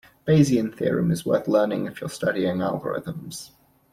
Bayesian 0.27 0.73
theorem 0.75 1.11
is 1.11 1.27
worth 1.27 1.47
learning 1.47 1.85
if 1.85 2.01
you're 2.01 2.09
studying 2.09 2.55
algorithms. 2.57 3.51